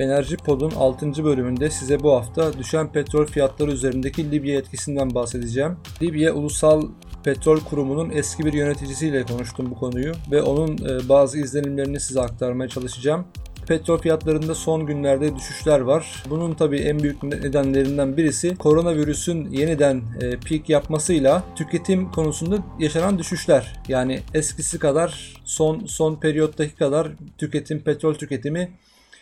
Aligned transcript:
Enerji 0.00 0.36
Pod'un 0.36 0.70
6. 0.70 1.24
bölümünde 1.24 1.70
size 1.70 2.02
bu 2.02 2.12
hafta 2.12 2.58
düşen 2.58 2.92
petrol 2.92 3.26
fiyatları 3.26 3.70
üzerindeki 3.70 4.30
Libya 4.30 4.58
etkisinden 4.58 5.14
bahsedeceğim. 5.14 5.76
Libya 6.02 6.32
Ulusal 6.32 6.82
Petrol 7.24 7.60
Kurumu'nun 7.60 8.10
eski 8.10 8.44
bir 8.44 8.52
yöneticisiyle 8.52 9.22
konuştum 9.22 9.70
bu 9.70 9.74
konuyu 9.74 10.12
ve 10.30 10.42
onun 10.42 10.78
e, 10.78 11.08
bazı 11.08 11.38
izlenimlerini 11.38 12.00
size 12.00 12.20
aktarmaya 12.20 12.68
çalışacağım. 12.68 13.26
Petrol 13.66 13.98
fiyatlarında 13.98 14.54
son 14.54 14.86
günlerde 14.86 15.36
düşüşler 15.36 15.80
var. 15.80 16.24
Bunun 16.30 16.54
tabii 16.54 16.78
en 16.78 17.02
büyük 17.02 17.22
nedenlerinden 17.22 18.16
birisi 18.16 18.56
koronavirüsün 18.56 19.50
yeniden 19.50 20.02
e, 20.20 20.36
peak 20.36 20.68
yapmasıyla 20.68 21.42
tüketim 21.56 22.10
konusunda 22.10 22.58
yaşanan 22.78 23.18
düşüşler. 23.18 23.82
Yani 23.88 24.20
eskisi 24.34 24.78
kadar 24.78 25.34
son 25.44 25.84
son 25.86 26.16
periyottaki 26.16 26.76
kadar 26.76 27.08
tüketim 27.38 27.80
petrol 27.80 28.14
tüketimi 28.14 28.70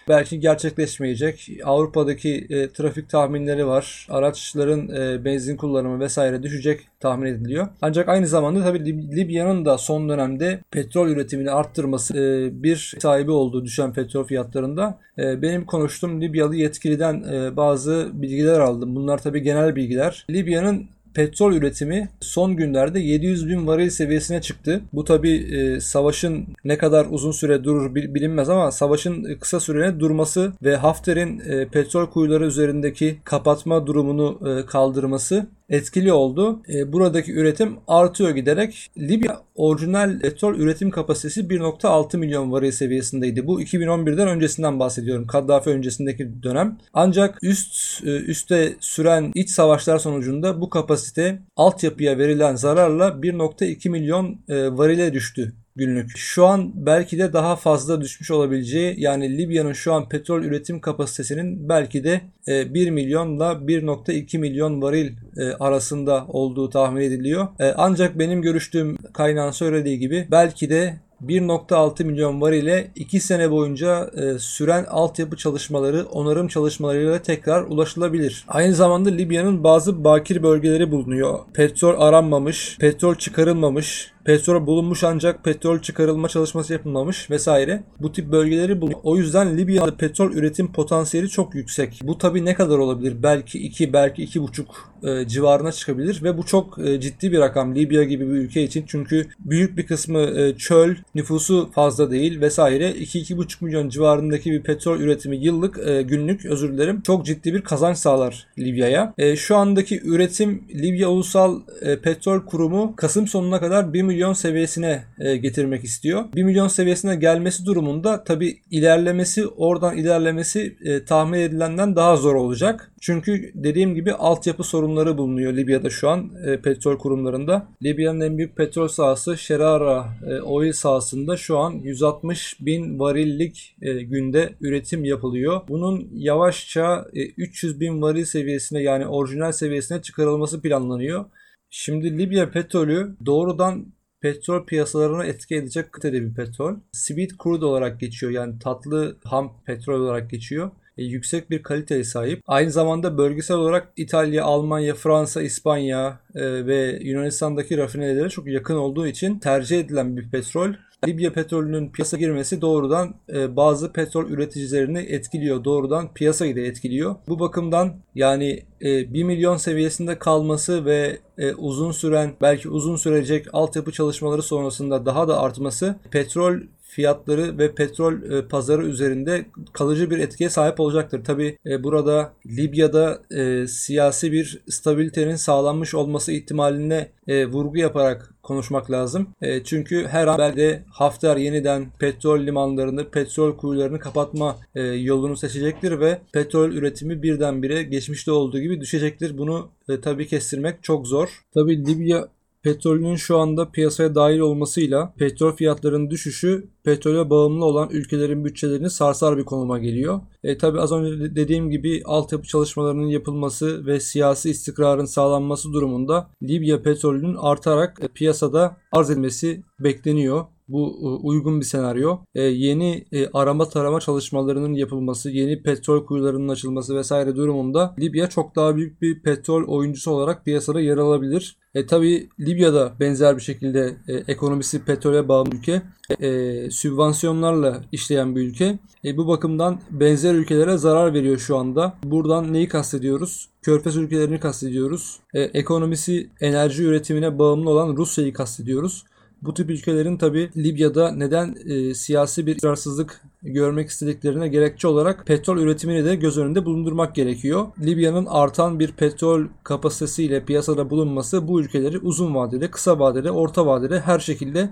belki 0.09 0.41
gerçekleşmeyecek. 0.41 1.51
Avrupa'daki 1.65 2.47
e, 2.51 2.73
trafik 2.73 3.11
tahminleri 3.11 3.66
var. 3.66 4.07
Araçların 4.11 4.89
e, 4.89 5.25
benzin 5.25 5.57
kullanımı 5.57 6.01
vesaire 6.01 6.43
düşecek 6.43 6.80
tahmin 7.01 7.27
ediliyor. 7.27 7.69
Ancak 7.83 8.09
aynı 8.09 8.27
zamanda 8.27 8.65
tabii 8.65 9.16
Libya'nın 9.16 9.65
da 9.65 9.79
son 9.79 10.09
dönemde 10.09 10.61
petrol 10.71 11.09
üretimini 11.09 11.51
arttırması 11.51 12.19
e, 12.19 12.63
bir 12.63 12.95
sahibi 12.99 13.30
olduğu 13.30 13.65
düşen 13.65 13.93
petrol 13.93 14.25
fiyatlarında. 14.25 14.99
E, 15.19 15.43
benim 15.43 15.66
konuştuğum 15.66 16.21
Libyalı 16.21 16.57
yetkiliden 16.57 17.25
e, 17.33 17.57
bazı 17.57 18.11
bilgiler 18.13 18.61
aldım. 18.61 18.97
Bunlar 18.97 19.23
tabii 19.23 19.43
genel 19.43 19.77
bilgiler. 19.77 20.27
Libya'nın 20.30 20.87
petrol 21.15 21.53
üretimi 21.53 22.09
son 22.21 22.57
günlerde 22.57 23.01
700 23.01 23.49
bin 23.49 23.66
varil 23.66 23.91
seviyesine 23.91 24.41
çıktı. 24.41 24.80
Bu 24.93 25.05
tabi 25.05 25.30
e, 25.30 25.80
savaşın 25.80 26.47
ne 26.65 26.79
kadar 26.79 27.07
uzun 27.11 27.33
süre 27.33 27.65
durur 27.65 27.95
bilinmez 27.95 28.49
ama 28.49 28.71
savaşın 28.71 29.39
kısa 29.41 29.60
sürede 29.60 30.01
durması 30.01 30.52
ve 30.63 30.77
Hafter'in 30.77 31.38
e, 31.38 31.69
petrol 31.69 32.07
kuyuları 32.07 32.47
üzerindeki 32.47 33.19
kapatma 33.24 33.87
durumunu 33.87 34.41
e, 34.49 34.66
kaldırması 34.66 35.47
etkili 35.69 36.13
oldu. 36.13 36.63
E, 36.74 36.93
buradaki 36.93 37.33
üretim 37.33 37.77
artıyor 37.88 38.30
giderek. 38.30 38.91
Libya 38.99 39.41
orijinal 39.55 40.21
petrol 40.21 40.55
üretim 40.55 40.91
kapasitesi 40.91 41.41
1.6 41.41 42.16
milyon 42.16 42.52
varil 42.52 42.71
seviyesindeydi. 42.71 43.47
Bu 43.47 43.63
2011'den 43.63 44.29
öncesinden 44.29 44.80
bahsediyorum. 44.80 45.27
Kaddafi 45.27 45.71
öncesindeki 45.71 46.43
dönem. 46.43 46.79
Ancak 46.93 47.38
üst 47.43 48.05
e, 48.07 48.10
üste 48.10 48.75
süren 48.80 49.33
iç 49.35 49.51
savaşlar 49.51 49.99
sonucunda 49.99 50.60
bu 50.60 50.71
kapasite 50.71 51.38
altyapıya 51.57 52.19
verilen 52.19 52.55
zararla 52.55 53.09
1.2 53.09 53.88
milyon 53.88 54.38
e, 54.49 54.77
varile 54.77 55.13
düştü 55.13 55.53
günlük. 55.79 56.16
Şu 56.16 56.46
an 56.46 56.73
belki 56.74 57.18
de 57.18 57.32
daha 57.32 57.57
fazla 57.57 58.01
düşmüş 58.01 58.30
olabileceği 58.30 58.95
yani 58.98 59.38
Libya'nın 59.38 59.73
şu 59.73 59.93
an 59.93 60.09
petrol 60.09 60.43
üretim 60.43 60.80
kapasitesinin 60.80 61.68
belki 61.68 62.04
de 62.04 62.20
1 62.46 62.87
e, 62.87 62.90
milyonla 62.90 63.52
1.2 63.52 64.38
milyon 64.38 64.82
varil 64.82 65.12
e, 65.37 65.53
arasında 65.53 66.26
olduğu 66.28 66.70
tahmin 66.70 67.00
ediliyor. 67.03 67.48
E, 67.60 67.75
ancak 67.76 68.19
benim 68.19 68.43
görüştüğüm 68.43 68.97
kaynağın 68.97 69.50
söylediği 69.50 69.98
gibi 69.98 70.28
belki 70.31 70.70
de 70.70 71.00
1.6 71.26 72.04
milyon 72.04 72.41
var 72.41 72.53
ile 72.53 72.91
2 72.94 73.20
sene 73.20 73.50
boyunca 73.50 74.10
e, 74.16 74.38
süren 74.38 74.84
altyapı 74.84 75.37
çalışmaları, 75.37 76.06
onarım 76.06 76.48
çalışmalarıyla 76.48 77.22
tekrar 77.22 77.62
ulaşılabilir. 77.62 78.44
Aynı 78.48 78.75
zamanda 78.75 79.10
Libya'nın 79.10 79.65
bazı 79.65 80.04
bakir 80.04 80.42
bölgeleri 80.42 80.91
bulunuyor. 80.91 81.38
Petrol 81.54 82.00
aranmamış, 82.00 82.78
petrol 82.81 83.15
çıkarılmamış, 83.15 84.12
Petrol 84.28 84.66
bulunmuş 84.66 85.04
ancak 85.04 85.44
petrol 85.44 85.78
çıkarılma 85.78 86.28
çalışması 86.28 86.72
yapılmamış 86.72 87.31
vesaire. 87.31 87.82
Bu 88.00 88.12
tip 88.12 88.32
bölgeleri 88.32 88.81
bulunuyor. 88.81 89.00
O 89.03 89.16
yüzden 89.16 89.59
Libya'da 89.59 89.97
petrol 89.97 90.32
üretim 90.32 90.72
potansiyeli 90.72 91.28
çok 91.28 91.54
yüksek. 91.54 92.00
Bu 92.03 92.19
tabi 92.19 92.44
ne 92.44 92.54
kadar 92.54 92.78
olabilir? 92.78 93.22
Belki 93.22 93.58
2, 93.58 93.92
belki 93.92 94.25
2,5 94.25 95.22
e, 95.22 95.28
civarına 95.28 95.72
çıkabilir 95.72 96.20
ve 96.22 96.38
bu 96.38 96.47
çok 96.47 96.78
e, 96.78 97.00
ciddi 97.00 97.32
bir 97.32 97.38
rakam 97.38 97.75
Libya 97.75 98.04
gibi 98.04 98.28
bir 98.28 98.34
ülke 98.34 98.62
için. 98.62 98.84
Çünkü 98.86 99.26
büyük 99.41 99.76
bir 99.76 99.86
kısmı 99.86 100.19
e, 100.19 100.56
çöl, 100.56 100.94
nüfusu 101.14 101.70
fazla 101.74 102.10
değil 102.10 102.41
vesaire. 102.41 102.91
2-2,5 102.91 103.64
milyon 103.64 103.88
civarındaki 103.88 104.50
bir 104.50 104.62
petrol 104.62 105.00
üretimi 105.00 105.36
yıllık, 105.36 105.78
e, 105.88 106.03
günlük 106.03 106.47
özür 106.47 106.72
dilerim 106.72 107.00
çok 107.00 107.26
ciddi 107.26 107.54
bir 107.54 107.62
kazanç 107.62 107.98
sağlar 107.98 108.47
Libya'ya. 108.58 109.14
E, 109.19 109.36
şu 109.36 109.56
andaki 109.56 110.00
üretim 110.04 110.64
Libya 110.74 111.08
Ulusal 111.08 111.60
e, 111.80 111.98
Petrol 111.98 112.41
Kurumu 112.41 112.97
Kasım 112.97 113.26
sonuna 113.26 113.60
kadar 113.60 113.92
1 113.92 114.03
milyon 114.03 114.17
milyon 114.18 114.32
seviyesine 114.32 115.04
e, 115.18 115.36
getirmek 115.36 115.84
istiyor. 115.84 116.24
1 116.34 116.42
milyon 116.42 116.68
seviyesine 116.68 117.16
gelmesi 117.16 117.66
durumunda 117.66 118.24
tabi 118.24 118.58
ilerlemesi 118.70 119.46
oradan 119.46 119.96
ilerlemesi 119.96 120.76
e, 120.84 121.04
tahmin 121.04 121.38
edilenden 121.38 121.96
daha 121.96 122.16
zor 122.16 122.34
olacak. 122.34 122.92
Çünkü 123.00 123.50
dediğim 123.54 123.94
gibi 123.94 124.12
altyapı 124.12 124.64
sorunları 124.64 125.18
bulunuyor 125.18 125.52
Libya'da 125.52 125.90
şu 125.90 126.08
an 126.08 126.30
e, 126.46 126.60
petrol 126.60 126.98
kurumlarında. 126.98 127.68
Libya'nın 127.82 128.20
en 128.20 128.38
büyük 128.38 128.56
petrol 128.56 128.88
sahası 128.88 129.38
Şerara 129.38 130.06
oil 130.44 130.72
sahasında 130.72 131.36
şu 131.36 131.58
an 131.58 131.70
160 131.70 132.56
bin 132.60 132.98
varillik 132.98 133.76
günde 134.02 134.54
üretim 134.60 135.04
yapılıyor. 135.04 135.60
Bunun 135.68 136.08
yavaşça 136.12 137.06
e, 137.14 137.26
300 137.26 137.80
bin 137.80 138.02
varil 138.02 138.24
seviyesine 138.24 138.82
yani 138.82 139.06
orijinal 139.06 139.52
seviyesine 139.52 140.02
çıkarılması 140.02 140.62
planlanıyor. 140.62 141.24
Şimdi 141.70 142.18
Libya 142.18 142.50
petrolü 142.50 143.16
doğrudan 143.26 143.97
petrol 144.20 144.66
piyasalarına 144.66 145.24
etki 145.24 145.56
edecek 145.56 145.92
kıtede 145.92 146.22
bir 146.22 146.34
petrol. 146.34 146.76
Sweet 146.92 147.30
crude 147.42 147.64
olarak 147.64 148.00
geçiyor 148.00 148.32
yani 148.32 148.58
tatlı 148.58 149.16
ham 149.24 149.52
petrol 149.66 150.00
olarak 150.00 150.30
geçiyor. 150.30 150.70
E, 150.98 151.04
yüksek 151.04 151.50
bir 151.50 151.62
kaliteye 151.62 152.04
sahip. 152.04 152.42
Aynı 152.46 152.70
zamanda 152.70 153.18
bölgesel 153.18 153.56
olarak 153.56 153.92
İtalya, 153.96 154.44
Almanya, 154.44 154.94
Fransa, 154.94 155.42
İspanya 155.42 156.20
e, 156.34 156.66
ve 156.66 156.98
Yunanistan'daki 157.02 157.78
rafinerilere 157.78 158.28
çok 158.28 158.46
yakın 158.46 158.76
olduğu 158.76 159.06
için 159.06 159.38
tercih 159.38 159.80
edilen 159.80 160.16
bir 160.16 160.30
petrol. 160.30 160.72
Libya 161.06 161.32
petrolünün 161.32 161.88
piyasa 161.88 162.16
girmesi 162.16 162.60
doğrudan 162.60 163.14
e, 163.32 163.56
bazı 163.56 163.92
petrol 163.92 164.31
üreticilerini 164.31 164.98
etkiliyor. 164.98 165.64
Doğrudan 165.64 166.14
piyasayı 166.14 166.56
da 166.56 166.60
etkiliyor. 166.60 167.16
Bu 167.28 167.41
bakımdan 167.41 167.94
yani 168.14 168.62
e, 168.81 169.14
1 169.14 169.25
milyon 169.25 169.56
seviyesinde 169.56 170.19
kalması 170.19 170.84
ve 170.84 171.19
e, 171.38 171.53
uzun 171.53 171.92
süren 171.92 172.32
belki 172.41 172.69
uzun 172.69 172.97
sürecek 172.97 173.47
altyapı 173.53 173.92
çalışmaları 173.92 174.42
sonrasında 174.42 175.06
daha 175.06 175.28
da 175.28 175.41
artması 175.41 175.97
petrol 176.10 176.54
fiyatları 176.88 177.59
ve 177.59 177.75
petrol 177.75 178.22
e, 178.22 178.48
pazarı 178.48 178.86
üzerinde 178.86 179.47
kalıcı 179.72 180.10
bir 180.10 180.19
etkiye 180.19 180.50
sahip 180.50 180.80
olacaktır. 180.80 181.25
Tabi 181.25 181.59
e, 181.66 181.84
burada 181.84 182.32
Libya'da 182.47 183.22
e, 183.30 183.66
siyasi 183.66 184.32
bir 184.32 184.62
stabilitenin 184.69 185.36
sağlanmış 185.36 185.94
olması 185.94 186.32
ihtimaline 186.32 187.09
e, 187.28 187.47
vurgu 187.47 187.78
yaparak 187.78 188.34
konuşmak 188.48 188.91
lazım. 188.91 189.28
E, 189.42 189.64
çünkü 189.64 190.06
her 190.06 190.26
an 190.26 190.38
belki 190.38 190.81
Hafter 190.91 191.36
yeniden 191.36 191.86
petrol 191.98 192.41
limanlarını, 192.41 193.10
petrol 193.10 193.56
kuyularını 193.56 193.98
kapatma 193.98 194.56
e, 194.75 194.82
yolunu 194.82 195.36
seçecektir 195.36 196.00
ve 196.00 196.19
petrol 196.32 196.72
üretimi 196.72 197.22
birdenbire 197.22 197.82
geçmişte 197.82 198.32
olduğu 198.32 198.60
gibi 198.60 198.81
düşecektir. 198.81 199.38
Bunu 199.38 199.69
e, 199.88 200.00
tabii 200.00 200.26
kestirmek 200.26 200.82
çok 200.82 201.06
zor. 201.06 201.28
Tabii 201.54 201.86
Libya 201.86 202.28
petrolünün 202.68 203.16
şu 203.16 203.38
anda 203.38 203.70
piyasaya 203.70 204.14
dahil 204.14 204.38
olmasıyla 204.38 205.14
petrol 205.18 205.52
fiyatlarının 205.52 206.10
düşüşü 206.10 206.68
petrole 206.84 207.30
bağımlı 207.30 207.64
olan 207.64 207.90
ülkelerin 207.90 208.44
bütçelerini 208.44 208.90
sarsar 208.90 209.36
bir 209.38 209.44
konuma 209.44 209.78
geliyor. 209.78 210.20
E, 210.44 210.58
tabi 210.58 210.80
az 210.80 210.92
önce 210.92 211.36
dediğim 211.36 211.70
gibi 211.70 212.02
altyapı 212.04 212.46
çalışmalarının 212.46 213.06
yapılması 213.06 213.86
ve 213.86 214.00
siyasi 214.00 214.50
istikrarın 214.50 215.04
sağlanması 215.04 215.72
durumunda 215.72 216.30
Libya 216.42 216.82
petrolünün 216.82 217.36
artarak 217.38 217.98
e, 218.02 218.08
piyasada 218.08 218.76
arz 218.92 219.10
edilmesi 219.10 219.62
bekleniyor. 219.80 220.44
Bu 220.68 220.98
e, 221.02 221.26
uygun 221.26 221.60
bir 221.60 221.65
senaryo. 221.65 222.18
E, 222.34 222.42
yeni 222.42 223.04
e, 223.12 223.26
arama 223.32 223.68
tarama 223.68 224.00
çalışmalarının 224.00 224.74
yapılması, 224.74 225.30
yeni 225.30 225.62
petrol 225.62 226.06
kuyularının 226.06 226.48
açılması 226.48 226.97
vesaire 226.97 227.36
durumunda 227.36 227.94
Libya 228.00 228.28
çok 228.28 228.56
daha 228.56 228.76
büyük 228.76 229.03
bir 229.03 229.22
petrol 229.22 229.68
oyuncusu 229.68 230.10
olarak 230.10 230.44
piyasada 230.44 230.80
yer 230.80 230.97
alabilir. 230.97 231.56
E, 231.74 231.86
tabii 231.86 232.28
Libya'da 232.41 232.92
benzer 233.00 233.36
bir 233.36 233.42
şekilde 233.42 233.97
e, 234.09 234.15
ekonomisi 234.15 234.84
petrole 234.84 235.28
bağımlı 235.28 235.54
ülke. 235.54 235.82
E, 236.20 236.71
sübvansiyonlarla 236.71 237.82
işleyen 237.92 238.36
bir 238.36 238.41
ülke. 238.41 238.78
E, 239.04 239.16
bu 239.16 239.28
bakımdan 239.28 239.80
benzer 239.91 240.34
ülkelere 240.34 240.78
zarar 240.78 241.14
veriyor 241.14 241.38
şu 241.38 241.56
anda. 241.56 241.94
Buradan 242.04 242.53
neyi 242.53 242.68
kastediyoruz? 242.68 243.48
Körfez 243.62 243.97
ülkelerini 243.97 244.41
kastediyoruz. 244.41 245.21
E, 245.34 245.41
ekonomisi 245.41 246.30
enerji 246.41 246.84
üretimine 246.84 247.38
bağımlı 247.38 247.71
olan 247.71 247.97
Rusya'yı 247.97 248.32
kastediyoruz. 248.32 249.04
Bu 249.42 249.54
tip 249.54 249.70
ülkelerin 249.70 250.16
tabi 250.16 250.50
Libya'da 250.56 251.12
neden 251.12 251.56
e, 251.68 251.94
siyasi 251.94 252.46
bir 252.46 252.54
istikrarsızlık 252.54 253.22
görmek 253.42 253.88
istediklerine 253.88 254.48
gerekçe 254.48 254.88
olarak 254.88 255.26
petrol 255.26 255.58
üretimini 255.58 256.05
de 256.05 256.14
göz 256.14 256.38
önünde 256.38 256.64
bulundurmak 256.64 257.14
gerekiyor. 257.14 257.67
Libya'nın 257.81 258.26
artan 258.26 258.81
bir 258.81 258.93
petrol 258.93 259.46
kapasitesiyle 259.64 260.44
piyasada 260.44 260.90
bulunması 260.90 261.49
bu 261.49 261.61
ülkeleri 261.61 261.99
uzun 261.99 262.35
vadede, 262.35 262.70
kısa 262.70 262.99
vadede, 262.99 263.31
orta 263.31 263.67
vadede 263.67 264.00
her 264.00 264.19
şekilde 264.19 264.70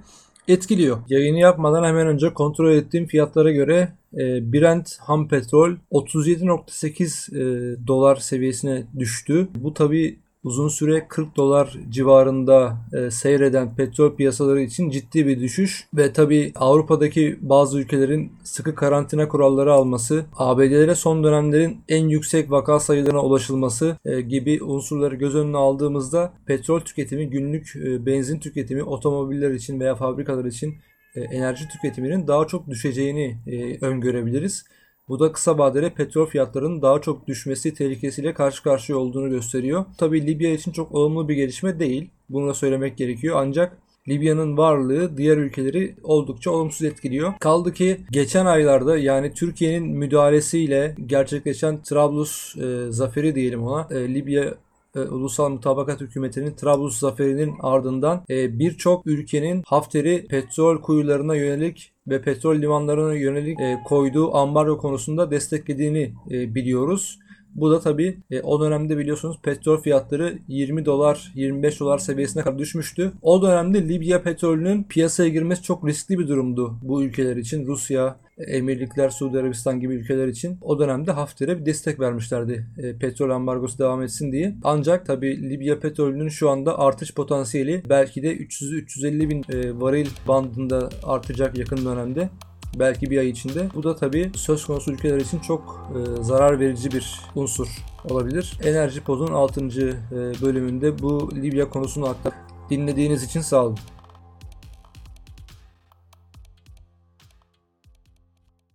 etkiliyor. 0.48 0.98
Yayını 1.08 1.38
yapmadan 1.38 1.84
hemen 1.84 2.06
önce 2.06 2.34
kontrol 2.34 2.72
ettiğim 2.72 3.06
fiyatlara 3.06 3.50
göre 3.50 3.92
e, 4.14 4.52
Brent 4.52 4.96
ham 5.00 5.28
petrol 5.28 5.76
37.8 5.92 7.36
e, 7.36 7.86
dolar 7.86 8.16
seviyesine 8.16 8.86
düştü. 8.98 9.48
Bu 9.54 9.74
tabi 9.74 10.18
uzun 10.46 10.69
süre 10.69 11.08
40 11.08 11.37
dolar 11.37 11.76
civarında 11.90 12.76
e, 12.93 13.10
seyreden 13.10 13.76
petrol 13.76 14.16
piyasaları 14.16 14.60
için 14.60 14.90
ciddi 14.90 15.26
bir 15.26 15.40
düşüş 15.40 15.88
ve 15.94 16.12
tabi 16.12 16.52
Avrupa'daki 16.54 17.38
bazı 17.40 17.81
ülkelerin 17.81 18.32
sıkı 18.44 18.75
karantina 18.75 19.28
kuralları 19.28 19.72
alması, 19.72 20.25
ABD'lere 20.37 20.94
son 20.94 21.25
dönemlerin 21.25 21.78
en 21.88 22.08
yüksek 22.08 22.50
vaka 22.50 22.81
sayılarına 22.81 23.22
ulaşılması 23.22 23.96
e, 24.04 24.20
gibi 24.20 24.62
unsurları 24.62 25.14
göz 25.14 25.34
önüne 25.34 25.56
aldığımızda 25.56 26.32
petrol 26.46 26.81
tüketimi, 26.81 27.31
günlük 27.31 27.76
e, 27.76 28.06
benzin 28.06 28.38
tüketimi 28.38 28.82
otomobiller 28.82 29.50
için 29.50 29.81
veya 29.81 29.94
fabrikalar 29.94 30.44
için 30.44 30.75
e, 31.14 31.20
enerji 31.20 31.69
tüketiminin 31.69 32.26
daha 32.26 32.46
çok 32.46 32.70
düşeceğini 32.70 33.38
e, 33.46 33.87
öngörebiliriz. 33.87 34.64
Bu 35.08 35.20
da 35.20 35.32
kısa 35.32 35.58
vadede 35.58 35.91
petrol 35.91 36.26
fiyatlarının 36.26 36.82
daha 36.82 37.00
çok 37.00 37.26
düşmesi 37.26 37.75
tehlikesiyle 37.75 38.35
karşı 38.35 38.62
karşıya 38.62 38.99
olduğunu 38.99 39.31
gösteriyor. 39.31 39.85
Tabi 39.99 40.26
Libya 40.26 40.50
için 40.50 40.73
çok 40.73 40.93
olumlu 40.93 41.29
bir 41.29 41.35
gelişme 41.35 41.79
değil. 41.79 42.11
Bunu 42.29 42.49
da 42.49 42.55
söylemek 42.55 42.97
gerekiyor. 42.97 43.37
Ancak 43.38 43.79
Libya'nın 44.08 44.56
varlığı 44.56 45.17
diğer 45.17 45.37
ülkeleri 45.37 45.94
oldukça 46.03 46.50
olumsuz 46.50 46.82
etkiliyor. 46.82 47.32
Kaldı 47.41 47.73
ki 47.73 48.00
geçen 48.11 48.47
aylarda 48.47 48.99
yani 48.99 49.35
Türkiye'nin 49.35 49.88
müdahalesiyle 49.88 50.94
gerçekleşen 51.06 51.82
Trablus 51.82 52.56
e, 52.56 52.93
zaferi 52.93 53.35
diyelim 53.35 53.62
ona. 53.62 53.88
E, 53.91 54.14
Libya 54.14 54.55
e, 54.96 55.00
Ulusal 55.00 55.50
Mutabakat 55.50 56.00
Hükümeti'nin 56.00 56.54
Trablus 56.54 56.98
zaferinin 56.98 57.54
ardından 57.60 58.25
e, 58.31 58.58
birçok 58.58 59.06
ülkenin 59.06 59.62
Hafter'i 59.66 60.26
petrol 60.26 60.81
kuyularına 60.81 61.34
yönelik 61.34 61.93
ve 62.08 62.22
petrol 62.22 62.56
limanlarına 62.56 63.14
yönelik 63.14 63.60
e, 63.60 63.78
koyduğu 63.84 64.34
ambargo 64.34 64.78
konusunda 64.78 65.31
desteklediğini 65.31 66.12
biliyoruz. 66.31 67.19
Bu 67.56 67.70
da 67.70 67.81
tabi 67.81 68.19
e, 68.31 68.41
o 68.41 68.61
dönemde 68.61 68.99
biliyorsunuz 68.99 69.37
petrol 69.43 69.81
fiyatları 69.81 70.38
20 70.49 70.85
dolar 70.85 71.32
25 71.35 71.81
dolar 71.81 71.99
seviyesine 71.99 72.43
kadar 72.43 72.58
düşmüştü. 72.58 73.12
O 73.23 73.43
dönemde 73.43 73.88
Libya 73.88 74.23
petrolünün 74.23 74.85
piyasaya 74.85 75.29
girmesi 75.29 75.62
çok 75.62 75.87
riskli 75.88 76.19
bir 76.19 76.29
durumdu 76.29 76.75
bu 76.82 77.03
ülkeler 77.03 77.37
için. 77.37 77.67
Rusya, 77.67 78.17
Emirlikler, 78.38 79.11
Suudi 79.11 79.38
Arabistan 79.38 79.81
gibi 79.81 79.94
ülkeler 79.94 80.29
için 80.29 80.58
o 80.62 80.79
dönemde 80.79 81.12
Hafter'e 81.12 81.61
bir 81.61 81.67
destek 81.67 82.00
vermişlerdi. 82.00 82.67
E, 82.79 82.99
petrol 82.99 83.31
ambargosu 83.31 83.79
devam 83.79 84.02
etsin 84.02 84.32
diye. 84.32 84.55
Ancak 84.64 85.06
tabi 85.06 85.50
Libya 85.50 85.81
petrolünün 85.81 86.29
şu 86.29 86.50
anda 86.50 86.79
artış 86.79 87.14
potansiyeli 87.14 87.82
belki 87.88 88.23
de 88.23 88.37
300-350 88.37 89.31
bin 89.31 89.44
e, 89.49 89.81
varil 89.81 90.09
bandında 90.29 90.88
artacak 91.02 91.59
yakın 91.59 91.85
dönemde 91.85 92.29
belki 92.78 93.11
bir 93.11 93.19
ay 93.19 93.28
içinde. 93.28 93.69
Bu 93.75 93.82
da 93.82 93.96
tabii 93.96 94.31
söz 94.34 94.67
konusu 94.67 94.93
ülkeler 94.93 95.20
için 95.20 95.38
çok 95.38 95.90
e, 95.94 96.23
zarar 96.23 96.61
verici 96.61 96.93
bir 96.93 97.20
unsur 97.34 97.69
olabilir. 98.11 98.58
Enerji 98.64 99.00
Pod'un 99.00 99.32
6. 99.32 99.61
E, 99.61 99.94
bölümünde 100.43 100.99
bu 100.99 101.31
Libya 101.34 101.69
konusunu 101.69 102.06
aktar. 102.06 102.32
Dinlediğiniz 102.70 103.23
için 103.23 103.40
sağ 103.40 103.64
olun. 103.64 103.78